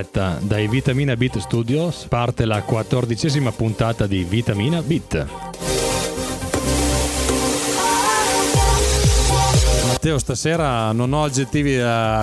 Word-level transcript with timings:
diretta 0.00 0.38
dai 0.40 0.66
Vitamina 0.66 1.14
Beat 1.14 1.38
Studios 1.38 2.06
parte 2.08 2.46
la 2.46 2.62
quattordicesima 2.62 3.52
puntata 3.52 4.06
di 4.06 4.24
Vitamina 4.24 4.80
Beat. 4.80 5.69
Matteo, 10.02 10.16
stasera 10.16 10.92
non 10.92 11.12
ho 11.12 11.24
aggettivi 11.24 11.78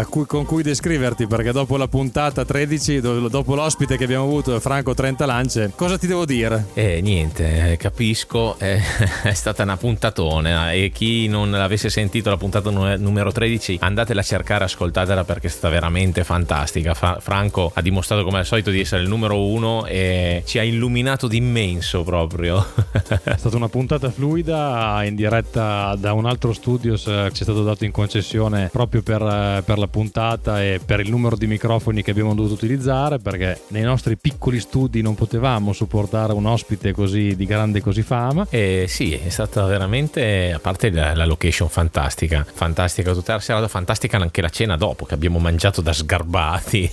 cui, 0.09 0.25
con 0.25 0.45
cui 0.45 0.63
descriverti 0.63 1.27
perché 1.27 1.51
dopo 1.51 1.77
la 1.77 1.87
puntata 1.87 2.43
13, 2.43 2.99
dopo 3.29 3.53
l'ospite 3.53 3.97
che 3.97 4.05
abbiamo 4.05 4.23
avuto, 4.23 4.59
Franco 4.59 4.95
30 4.95 5.25
Lance, 5.27 5.73
cosa 5.75 5.95
ti 5.95 6.07
devo 6.07 6.25
dire? 6.25 6.69
Eh, 6.73 7.01
niente, 7.01 7.73
eh, 7.73 7.77
capisco, 7.77 8.57
eh, 8.57 8.81
è 9.21 9.33
stata 9.33 9.61
una 9.61 9.77
puntatona 9.77 10.71
e 10.71 10.89
chi 10.91 11.27
non 11.27 11.51
l'avesse 11.51 11.91
sentito 11.91 12.31
la 12.31 12.37
puntata 12.37 12.71
numero 12.71 13.31
13 13.31 13.77
andatela 13.79 14.21
a 14.21 14.23
cercare, 14.23 14.63
ascoltatela 14.63 15.23
perché 15.23 15.45
è 15.45 15.51
stata 15.51 15.69
veramente 15.69 16.23
fantastica. 16.23 16.95
Fra- 16.95 17.19
Franco 17.19 17.69
ha 17.75 17.81
dimostrato 17.83 18.23
come 18.23 18.39
al 18.39 18.47
solito 18.47 18.71
di 18.71 18.79
essere 18.79 19.03
il 19.03 19.07
numero 19.07 19.45
uno 19.45 19.85
e 19.85 20.41
ci 20.47 20.57
ha 20.57 20.63
illuminato 20.63 21.27
d'immenso 21.27 22.01
proprio. 22.01 22.65
è 23.21 23.37
stata 23.37 23.55
una 23.55 23.69
puntata 23.69 24.09
fluida 24.09 25.03
in 25.03 25.13
diretta 25.13 25.95
da 25.95 26.13
un 26.13 26.25
altro 26.25 26.53
studio, 26.53 26.97
ci 26.97 27.11
è 27.11 27.29
stato 27.31 27.66
dato 27.67 27.85
in 27.85 27.91
concessione 27.91 28.69
proprio 28.71 29.01
per, 29.01 29.21
eh, 29.21 29.61
per, 29.63 29.77
la 29.77 29.87
puntata 29.87 30.63
e 30.63 30.79
per 30.83 31.01
il 31.01 31.09
numero 31.09 31.35
di 31.35 31.47
microfoni 31.47 32.01
che 32.01 32.11
abbiamo 32.11 32.33
dovuto 32.33 32.53
utilizzare 32.53 33.19
perché 33.19 33.61
nei 33.69 33.83
nostri 33.83 34.17
piccoli 34.17 34.59
studi 34.59 35.01
non 35.01 35.15
potevamo 35.15 35.73
supportare 35.73 36.33
un 36.33 36.45
ospite 36.45 36.93
così 36.93 37.35
di 37.35 37.45
grande 37.45 37.81
così 37.81 38.01
fama. 38.01 38.47
E 38.49 38.85
sì, 38.87 39.13
è 39.13 39.29
stata 39.29 39.65
veramente, 39.65 40.53
a 40.53 40.59
parte 40.59 40.89
la, 40.89 41.13
la 41.13 41.25
location 41.25 41.67
fantastica, 41.67 42.45
fantastica 42.49 43.13
tutta 43.13 43.33
la 43.33 43.39
serata, 43.39 43.67
fantastica 43.67 44.17
anche 44.17 44.41
la 44.41 44.49
cena 44.49 44.77
dopo 44.77 45.05
che 45.05 45.13
abbiamo 45.13 45.39
mangiato 45.39 45.81
da 45.81 45.93
sgarbati. 45.93 46.91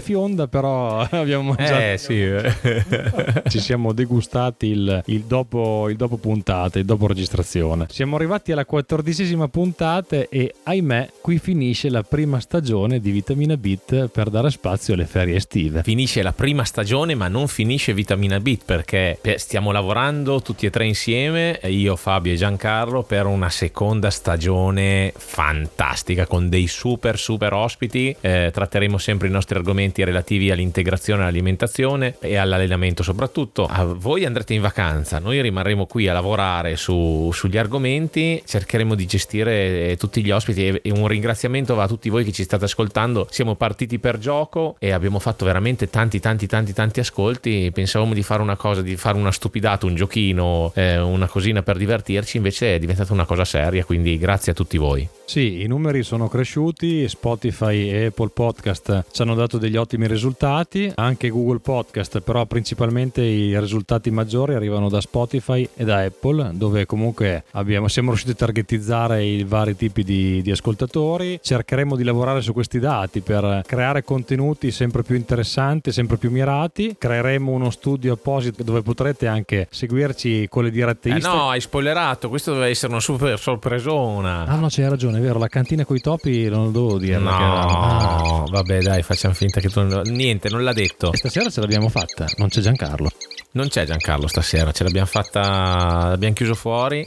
Fionda 0.00 0.48
però 0.48 1.00
abbiamo 1.10 1.54
mangiato. 1.54 1.80
Eh 1.80 1.98
sì. 1.98 2.20
Ci 3.48 3.60
siamo 3.60 3.92
degustati 3.92 4.66
il, 4.68 5.02
il, 5.06 5.22
dopo, 5.22 5.88
il 5.88 5.96
dopo 5.96 6.16
puntata, 6.16 6.78
il 6.78 6.84
dopo 6.84 7.06
registrazione. 7.06 7.86
Siamo 7.90 8.16
arrivati 8.16 8.52
alla 8.52 8.64
quattordicesima 8.64 9.48
puntata 9.48 9.81
puntate 9.82 10.28
e 10.28 10.54
ahimè 10.62 11.10
qui 11.20 11.38
finisce 11.38 11.90
la 11.90 12.04
prima 12.04 12.38
stagione 12.38 13.00
di 13.00 13.10
Vitamina 13.10 13.56
Beat 13.56 14.06
per 14.06 14.30
dare 14.30 14.48
spazio 14.50 14.94
alle 14.94 15.06
ferie 15.06 15.34
estive. 15.34 15.82
Finisce 15.82 16.22
la 16.22 16.32
prima 16.32 16.62
stagione 16.64 17.16
ma 17.16 17.26
non 17.26 17.48
finisce 17.48 17.92
Vitamina 17.92 18.38
Beat 18.38 18.60
perché 18.64 19.18
stiamo 19.38 19.72
lavorando 19.72 20.40
tutti 20.40 20.66
e 20.66 20.70
tre 20.70 20.86
insieme, 20.86 21.58
io, 21.64 21.96
Fabio 21.96 22.32
e 22.32 22.36
Giancarlo, 22.36 23.02
per 23.02 23.26
una 23.26 23.50
seconda 23.50 24.10
stagione 24.10 25.12
fantastica 25.16 26.26
con 26.26 26.48
dei 26.48 26.68
super 26.68 27.18
super 27.18 27.52
ospiti. 27.52 28.14
Eh, 28.20 28.50
tratteremo 28.52 28.98
sempre 28.98 29.26
i 29.26 29.32
nostri 29.32 29.56
argomenti 29.56 30.04
relativi 30.04 30.52
all'integrazione, 30.52 31.22
all'alimentazione 31.22 32.16
e 32.20 32.36
all'allenamento 32.36 33.02
soprattutto. 33.02 33.64
A 33.64 33.84
voi 33.84 34.24
andrete 34.24 34.54
in 34.54 34.60
vacanza, 34.60 35.18
noi 35.18 35.42
rimarremo 35.42 35.86
qui 35.86 36.06
a 36.06 36.12
lavorare 36.12 36.76
su, 36.76 37.30
sugli 37.32 37.58
argomenti, 37.58 38.40
cercheremo 38.46 38.94
di 38.94 39.06
gestire 39.06 39.71
tutti 39.98 40.22
gli 40.22 40.30
ospiti 40.30 40.66
e 40.66 40.90
un 40.90 41.06
ringraziamento 41.06 41.74
va 41.74 41.84
a 41.84 41.88
tutti 41.88 42.08
voi 42.08 42.24
che 42.24 42.32
ci 42.32 42.44
state 42.44 42.64
ascoltando. 42.64 43.26
Siamo 43.30 43.54
partiti 43.54 43.98
per 43.98 44.18
gioco 44.18 44.76
e 44.78 44.90
abbiamo 44.90 45.18
fatto 45.18 45.44
veramente 45.44 45.90
tanti 45.90 46.20
tanti 46.20 46.46
tanti 46.46 46.72
tanti 46.72 47.00
ascolti. 47.00 47.70
Pensavamo 47.72 48.14
di 48.14 48.22
fare 48.22 48.42
una 48.42 48.56
cosa, 48.56 48.82
di 48.82 48.96
fare 48.96 49.18
una 49.18 49.32
stupidata, 49.32 49.86
un 49.86 49.94
giochino, 49.94 50.72
eh, 50.74 50.98
una 50.98 51.26
cosina 51.26 51.62
per 51.62 51.76
divertirci, 51.76 52.36
invece 52.36 52.74
è 52.74 52.78
diventata 52.78 53.12
una 53.12 53.24
cosa 53.24 53.44
seria, 53.44 53.84
quindi 53.84 54.18
grazie 54.18 54.52
a 54.52 54.54
tutti 54.54 54.78
voi. 54.78 55.08
Sì, 55.24 55.62
i 55.62 55.66
numeri 55.66 56.02
sono 56.02 56.28
cresciuti, 56.28 57.08
Spotify 57.08 57.88
e 57.88 58.04
Apple 58.06 58.30
Podcast 58.34 59.04
ci 59.10 59.22
hanno 59.22 59.34
dato 59.34 59.58
degli 59.58 59.76
ottimi 59.76 60.06
risultati, 60.06 60.92
anche 60.94 61.30
Google 61.30 61.60
Podcast, 61.60 62.20
però 62.20 62.44
principalmente 62.46 63.22
i 63.22 63.58
risultati 63.58 64.10
maggiori 64.10 64.54
arrivano 64.54 64.88
da 64.88 65.00
Spotify 65.00 65.66
e 65.74 65.84
da 65.84 66.00
Apple, 66.00 66.50
dove 66.54 66.86
comunque 66.86 67.44
abbiamo, 67.52 67.88
siamo 67.88 68.08
riusciti 68.08 68.32
a 68.32 68.34
targetizzare 68.34 69.24
i 69.24 69.44
vari 69.62 69.76
tipi 69.76 70.02
di, 70.02 70.42
di 70.42 70.50
ascoltatori. 70.50 71.38
Cercheremo 71.42 71.96
di 71.96 72.04
lavorare 72.04 72.40
su 72.40 72.52
questi 72.52 72.78
dati 72.78 73.20
per 73.20 73.62
creare 73.66 74.02
contenuti 74.02 74.70
sempre 74.70 75.02
più 75.02 75.16
interessanti, 75.16 75.92
sempre 75.92 76.16
più 76.16 76.30
mirati. 76.30 76.96
Creeremo 76.98 77.50
uno 77.50 77.70
studio 77.70 78.14
apposito 78.14 78.62
dove 78.62 78.82
potrete 78.82 79.26
anche 79.26 79.68
seguirci 79.70 80.48
con 80.48 80.64
le 80.64 80.70
dirette 80.70 81.10
eh 81.10 81.18
No, 81.18 81.50
hai 81.50 81.60
spoilerato, 81.60 82.28
questo 82.28 82.50
doveva 82.50 82.68
essere 82.68 82.92
una 82.92 83.00
super 83.00 83.38
sorpresona. 83.38 84.44
Ah 84.44 84.56
no, 84.56 84.66
c'hai 84.68 84.88
ragione, 84.88 85.20
vero, 85.20 85.38
la 85.38 85.48
cantina 85.48 85.84
con 85.84 85.96
i 85.96 86.00
topi 86.00 86.48
non 86.48 86.64
lo 86.64 86.70
devo 86.70 86.98
dire. 86.98 87.18
No, 87.18 87.30
ah. 87.30 88.44
vabbè 88.48 88.80
dai, 88.80 89.02
facciamo 89.02 89.34
finta 89.34 89.60
che 89.60 89.68
tu... 89.68 89.80
Niente, 89.82 90.48
non 90.48 90.64
l'ha 90.64 90.72
detto. 90.72 91.12
E 91.12 91.16
stasera 91.16 91.48
ce 91.50 91.60
l'abbiamo 91.60 91.88
fatta, 91.88 92.26
non 92.36 92.48
c'è 92.48 92.60
Giancarlo. 92.60 93.10
Non 93.54 93.68
c'è 93.68 93.84
Giancarlo 93.84 94.26
stasera, 94.28 94.72
ce 94.72 94.82
l'abbiamo 94.82 95.06
fatta, 95.06 96.08
l'abbiamo 96.08 96.32
chiuso 96.34 96.54
fuori 96.54 97.06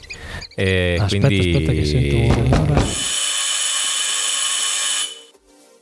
e 0.54 0.96
aspetta, 0.98 1.26
quindi... 1.26 1.50
Aspetta 1.50 1.72
che 1.72 1.84
sento 1.84 2.45
un 2.52 2.66
rumore. 2.66 3.35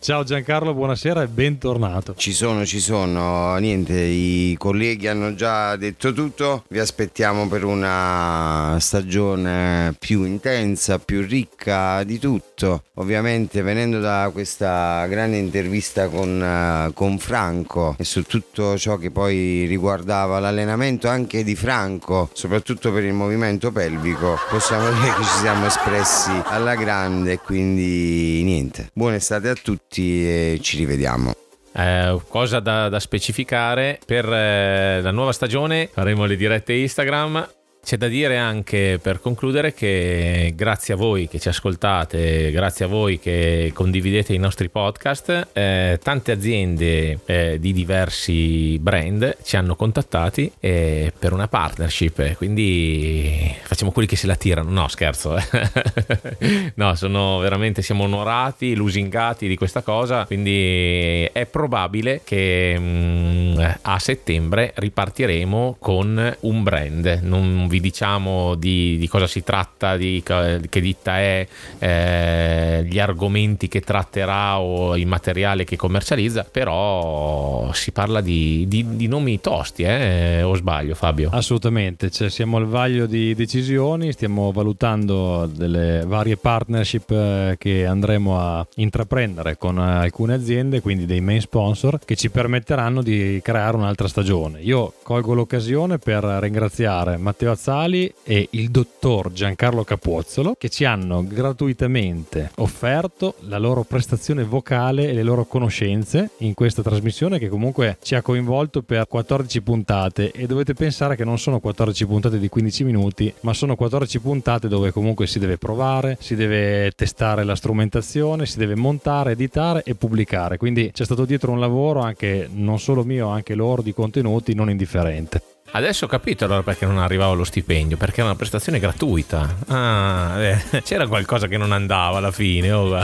Ciao 0.05 0.23
Giancarlo, 0.23 0.75
buonasera 0.75 1.23
e 1.23 1.29
bentornato. 1.29 2.15
Ci 2.15 2.35
sono, 2.35 2.67
ci 2.67 2.79
sono, 2.79 3.57
niente, 3.57 3.99
i 3.99 4.55
colleghi 4.59 5.07
hanno 5.07 5.35
già 5.35 5.77
detto 5.77 6.13
tutto, 6.13 6.65
vi 6.69 6.79
aspettiamo 6.79 7.49
per 7.49 7.65
una 7.65 8.77
stagione 8.81 9.97
più 9.99 10.25
intensa, 10.25 10.99
più 10.99 11.23
ricca 11.23 12.05
di 12.05 12.19
tutto. 12.19 12.83
Ovviamente 12.97 13.63
venendo 13.63 13.99
da 13.99 14.29
questa 14.31 15.07
grande 15.07 15.39
intervista 15.39 16.09
con, 16.09 16.91
con 16.93 17.19
Franco 17.19 17.97
e 17.99 18.05
su 18.05 18.25
tutto 18.25 18.77
ciò 18.77 18.99
che 18.99 19.11
poi 19.11 19.65
riguardava 19.65 20.39
l'allenamento 20.39 21.09
anche 21.09 21.43
di 21.43 21.57
Franco, 21.57 22.29
soprattutto 22.35 22.93
per 22.93 23.05
il 23.05 23.15
movimento 23.15 23.73
pelvico, 23.73 24.39
possiamo 24.51 24.93
dire 24.93 25.15
che 25.15 25.23
ci 25.23 25.39
siamo 25.39 25.65
espressi 25.65 26.31
alla 26.45 26.75
grande, 26.75 27.39
quindi 27.39 28.43
niente. 28.45 28.91
Buona 28.93 29.17
estate 29.17 29.49
a 29.49 29.55
tutti 29.55 29.94
tutti 29.95 30.27
e 30.27 30.59
ci 30.61 30.77
rivediamo. 30.77 31.33
Eh, 31.77 32.21
cosa 32.29 32.61
da, 32.61 32.89
da, 32.89 33.01
specificare 33.01 33.99
per 34.05 34.25
eh, 34.25 35.01
la 35.01 35.11
nuova 35.11 35.33
stagione 35.33 35.89
faremo 35.93 36.25
le 36.25 36.37
dirette 36.37 36.73
Instagram 36.73 37.49
c'è 37.85 37.99
da 37.99 38.09
dire 38.09 38.39
anche 38.39 38.99
per 39.01 39.21
concludere 39.21 39.75
che 39.75 40.53
grazie 40.57 40.95
a 40.95 40.97
voi 40.97 41.29
che 41.29 41.39
ci 41.39 41.49
ascoltate, 41.49 42.51
grazie 42.51 42.87
a 42.87 42.89
voi 42.89 43.19
che 43.19 43.71
condividete 43.75 44.33
i 44.33 44.39
nostri 44.39 44.71
podcast, 44.71 45.49
eh, 45.53 46.01
tante 46.03 46.33
aziende 46.33 47.19
eh, 47.27 47.59
di 47.61 47.73
diversi 47.75 48.79
brand 48.81 49.37
ci 49.45 49.57
hanno 49.57 49.77
contattati 49.77 50.51
eh, 50.61 51.13
per 51.17 51.35
una 51.35 51.47
partnership, 51.47 52.37
quindi 52.37 53.55
facciamo 53.63 53.93
quelli 53.93 54.09
che 54.09 54.17
se 54.17 54.27
la 54.27 54.37
tirano, 54.37 54.71
no 54.71 54.89
scherzo, 54.89 55.37
eh. 55.37 56.73
no 56.77 56.95
sono 56.95 57.39
veramente, 57.39 57.83
siamo 57.83 58.05
onorati, 58.05 58.75
lusingati 58.75 59.47
di 59.47 59.57
questa 59.57 59.83
cosa, 59.83 60.25
quindi 60.25 61.29
è 61.31 61.45
probabile 61.45 62.23
che 62.25 62.79
mh, 62.79 62.83
mm, 62.83 63.65
a 63.83 63.99
settembre 63.99 64.73
ripartiremo 64.75 65.77
con 65.79 66.37
un 66.41 66.63
brand, 66.63 67.21
non 67.23 67.67
vi 67.69 67.74
diciamo 67.81 68.55
di, 68.55 68.97
di 68.99 69.09
cosa 69.09 69.27
si 69.27 69.43
tratta, 69.43 69.97
di 69.97 70.23
che 70.25 70.81
ditta 70.81 71.19
è, 71.19 71.47
eh, 71.79 72.85
gli 72.85 72.99
argomenti 72.99 73.69
che 73.69 73.81
tratterà 73.81 74.59
o 74.59 74.97
il 74.97 75.07
materiale 75.07 75.65
che 75.65 75.77
commercializza, 75.77 76.45
però 76.51 77.71
si 77.73 77.93
parla 77.93 78.21
di, 78.21 78.67
di, 78.69 79.07
nomi 79.07 79.41
tosti, 79.41 79.83
eh? 79.83 80.43
o 80.43 80.55
sbaglio 80.55 80.95
Fabio? 80.95 81.31
Assolutamente, 81.33 82.11
cioè, 82.11 82.31
siamo 82.31 82.57
al 82.57 82.67
vaglio 82.67 83.07
di 83.07 83.35
decisioni, 83.35 84.13
stiamo 84.13 84.53
valutando 84.53 85.47
delle 85.47 86.05
varie 86.07 86.37
partnership 86.37 87.11
eh, 87.11 87.57
che 87.59 87.87
andremo 87.87 88.39
a 88.39 88.67
intraprendere 88.77 89.57
con 89.57 89.79
alcune 89.79 90.35
aziende, 90.35 90.81
quindi 90.81 91.07
dei 91.07 91.21
main 91.21 91.41
sponsor, 91.41 91.99
che 92.05 92.17
ci 92.17 92.31
permetteranno 92.31 93.03
di 93.03 93.41
creare 93.43 93.77
un'altra 93.77 94.09
stagione. 94.09 94.61
Io 94.61 94.95
colgo 95.03 95.35
l'occasione 95.35 95.99
per 95.99 96.25
ringraziare 96.25 97.17
Matteo 97.17 97.51
Azzari 97.51 97.64
Sali 97.65 98.13
e 98.25 98.49
il 98.51 98.69
dottor 98.69 99.33
Giancarlo 99.33 99.85
Capuozzolo 99.85 100.55
che 100.59 100.69
ci 100.69 100.85
hanno 100.85 101.27
gratuitamente 101.27 102.51
offerto 102.57 103.37
la 103.49 103.57
loro 103.57 103.85
prestazione 103.85 104.45
vocale 104.45 105.09
e 105.09 105.15
le 105.15 105.23
loro 105.23 105.47
conoscenze 105.47 106.33
in 106.41 106.53
questa 106.53 106.83
trasmissione 106.83 107.39
che 107.39 107.49
comunque 107.49 107.97
ci 108.03 108.17
ha 108.17 108.21
coinvolto 108.21 108.83
per 108.83 109.09
14 109.09 109.63
puntate 109.63 110.31
e 110.33 110.47
dovete 110.47 110.75
pensare 110.75 111.17
che 111.17 111.25
non 111.25 111.39
sono 111.39 111.59
14 111.59 112.05
puntate 112.05 112.39
di 112.39 112.51
15 112.51 112.85
minuti 112.85 113.33
ma 113.41 113.55
sono 113.55 113.77
14 113.77 114.21
puntate 114.21 114.69
dove 114.69 114.93
comunque 114.93 115.27
si 115.27 115.39
deve 115.39 115.57
provare, 115.57 116.19
si 116.21 116.35
deve 116.35 116.91
testare 116.95 117.45
la 117.45 117.57
strumentazione, 117.57 118.45
si 118.45 118.59
deve 118.59 118.77
montare, 118.77 119.33
editare 119.33 119.85
e 119.85 119.95
pubblicare 119.95 120.59
quindi 120.59 120.91
c'è 120.93 121.07
stato 121.07 121.25
dietro 121.25 121.53
un 121.53 121.61
lavoro 121.61 122.01
anche 122.01 122.47
non 122.53 122.79
solo 122.79 123.05
mio 123.05 123.29
anche 123.29 123.55
loro 123.55 123.81
di 123.81 123.95
contenuti 123.95 124.53
non 124.53 124.69
indifferente. 124.69 125.54
Adesso 125.77 126.05
ho 126.05 126.09
capito 126.09 126.45
allora 126.45 126.63
perché 126.63 126.87
non 126.87 126.99
arrivava 126.99 127.33
lo 127.33 127.43
stipendio, 127.43 127.97
perché 127.97 128.21
era 128.21 128.29
una 128.29 128.37
prestazione 128.37 128.79
gratuita. 128.79 129.57
Ah, 129.67 130.41
eh, 130.41 130.63
c'era 130.85 131.09
qualcosa 131.09 131.49
che 131.49 131.57
non 131.57 131.73
andava 131.73 132.19
alla 132.19 132.31
fine. 132.31 132.71
Oh. 132.71 132.97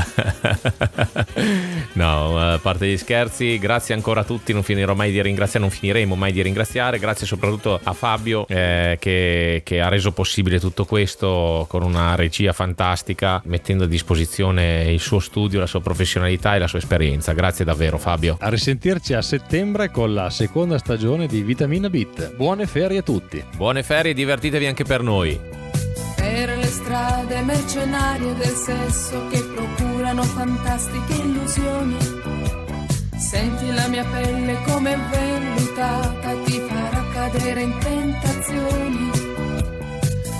no, 1.94 2.38
a 2.38 2.60
parte 2.62 2.86
gli 2.86 2.96
scherzi, 2.96 3.58
grazie 3.58 3.92
ancora 3.92 4.20
a 4.20 4.24
tutti, 4.24 4.52
non 4.52 4.62
finirò 4.62 4.94
mai 4.94 5.10
di 5.10 5.20
ringraziare, 5.20 5.66
non 5.66 5.70
finiremo 5.70 6.14
mai 6.14 6.30
di 6.30 6.42
ringraziare. 6.42 7.00
Grazie 7.00 7.26
soprattutto 7.26 7.80
a 7.82 7.92
Fabio 7.92 8.46
eh, 8.46 8.98
che, 9.00 9.62
che 9.64 9.80
ha 9.80 9.88
reso 9.88 10.12
possibile 10.12 10.60
tutto 10.60 10.84
questo 10.84 11.66
con 11.68 11.82
una 11.82 12.14
regia 12.14 12.52
fantastica, 12.52 13.42
mettendo 13.46 13.82
a 13.82 13.88
disposizione 13.88 14.92
il 14.92 15.00
suo 15.00 15.18
studio, 15.18 15.58
la 15.58 15.66
sua 15.66 15.80
professionalità 15.80 16.54
e 16.54 16.60
la 16.60 16.68
sua 16.68 16.78
esperienza. 16.78 17.32
Grazie 17.32 17.64
davvero 17.64 17.98
Fabio. 17.98 18.36
A 18.38 18.48
risentirci 18.48 19.12
a 19.14 19.22
settembre 19.22 19.90
con 19.90 20.14
la 20.14 20.30
seconda 20.30 20.78
stagione 20.78 21.26
di 21.26 21.42
Vitamina 21.42 21.90
Bit. 21.90 22.34
Buone 22.60 22.74
ferie 22.74 22.98
a 22.98 23.02
tutti. 23.02 23.42
Buone 23.56 23.82
ferie, 23.82 24.12
divertitevi 24.12 24.66
anche 24.66 24.84
per 24.84 25.02
noi. 25.02 25.40
Per 26.14 26.58
le 26.58 26.66
strade 26.66 27.40
mercenarie 27.40 28.34
del 28.34 28.54
sesso 28.54 29.28
che 29.28 29.42
procurano 29.42 30.22
fantastiche 30.22 31.14
illusioni. 31.14 31.96
Senti 33.16 33.72
la 33.72 33.88
mia 33.88 34.04
pelle 34.04 34.58
come 34.66 34.94
vellutata, 35.10 36.34
ti 36.44 36.60
farà 36.68 37.02
cadere 37.14 37.62
in 37.62 37.78
tentazioni. 37.78 39.10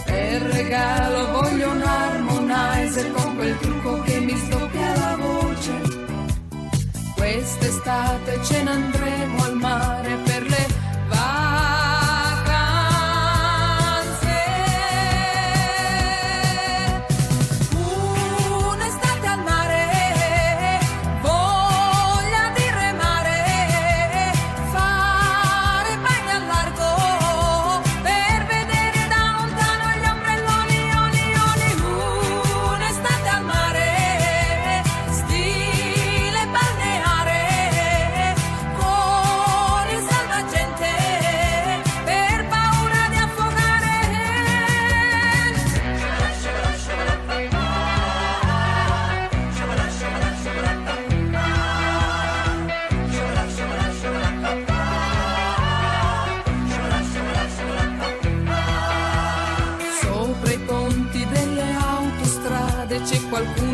Per 0.04 0.42
regalo 0.42 1.40
voglio 1.40 1.70
un 1.70 1.80
harmonizer 1.80 3.12
con 3.12 3.34
quel 3.36 3.56
trucco 3.60 4.02
che 4.02 4.20
mi 4.20 4.36
sdoppia 4.36 4.94
la 4.94 5.16
voce. 5.16 5.72
Quest'estate 7.14 8.44
ce 8.44 8.62
ne 8.62 8.70
andremo 8.70 9.39